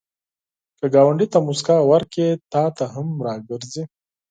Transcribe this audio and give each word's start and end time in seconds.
که 0.77 0.85
ګاونډي 0.95 1.27
ته 1.33 1.39
مسکا 1.47 1.77
ورکړې، 1.91 2.29
تا 2.53 2.63
ته 2.77 2.85
هم 2.93 3.07
راګرځي 3.27 3.83